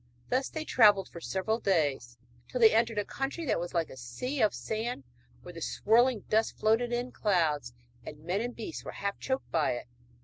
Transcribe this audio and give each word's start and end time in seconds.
Thus 0.29 0.49
they 0.49 0.65
travelled 0.65 1.09
for 1.09 1.21
several 1.21 1.59
days, 1.59 2.17
till 2.47 2.59
they 2.59 2.73
entered 2.73 2.97
a 2.97 3.05
country 3.05 3.45
that 3.45 3.59
was 3.59 3.75
like 3.75 3.91
a 3.91 3.95
sea 3.97 4.41
of 4.41 4.51
sand, 4.55 5.03
where 5.43 5.53
the 5.53 5.61
swirling 5.61 6.21
dust 6.21 6.57
floated 6.57 6.91
in 6.91 7.11
clouds, 7.11 7.71
and 8.03 8.23
men 8.23 8.41
and 8.41 8.55
beasts 8.55 8.83
were 8.83 8.93
half 8.93 9.19
choked 9.19 9.51
by 9.51 9.73
it. 9.73 9.85